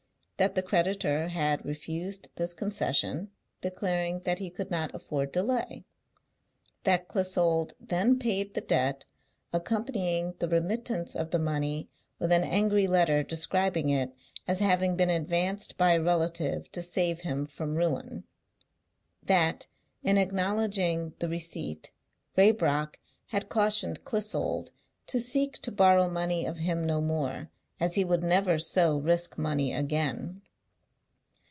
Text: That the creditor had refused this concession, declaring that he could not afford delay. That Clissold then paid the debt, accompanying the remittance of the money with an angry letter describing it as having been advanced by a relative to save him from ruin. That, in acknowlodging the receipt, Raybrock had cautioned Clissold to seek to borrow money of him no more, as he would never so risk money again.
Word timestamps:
That 0.37 0.55
the 0.55 0.63
creditor 0.63 1.27
had 1.27 1.63
refused 1.63 2.29
this 2.35 2.55
concession, 2.55 3.29
declaring 3.61 4.21
that 4.21 4.39
he 4.39 4.49
could 4.49 4.71
not 4.71 4.89
afford 4.95 5.31
delay. 5.31 5.85
That 6.83 7.07
Clissold 7.07 7.73
then 7.79 8.17
paid 8.17 8.55
the 8.55 8.61
debt, 8.61 9.05
accompanying 9.53 10.33
the 10.39 10.49
remittance 10.49 11.15
of 11.15 11.29
the 11.29 11.37
money 11.37 11.89
with 12.17 12.31
an 12.31 12.43
angry 12.43 12.87
letter 12.87 13.21
describing 13.21 13.91
it 13.91 14.15
as 14.47 14.61
having 14.61 14.95
been 14.95 15.11
advanced 15.11 15.77
by 15.77 15.91
a 15.91 16.01
relative 16.01 16.71
to 16.71 16.81
save 16.81 17.19
him 17.19 17.45
from 17.45 17.75
ruin. 17.75 18.23
That, 19.21 19.67
in 20.01 20.15
acknowlodging 20.15 21.19
the 21.19 21.29
receipt, 21.29 21.91
Raybrock 22.35 22.95
had 23.27 23.47
cautioned 23.47 24.05
Clissold 24.05 24.71
to 25.05 25.19
seek 25.19 25.59
to 25.59 25.71
borrow 25.71 26.09
money 26.09 26.47
of 26.47 26.57
him 26.57 26.83
no 26.87 26.99
more, 26.99 27.51
as 27.79 27.95
he 27.95 28.05
would 28.05 28.23
never 28.23 28.59
so 28.59 28.99
risk 28.99 29.39
money 29.39 29.73
again. 29.73 30.39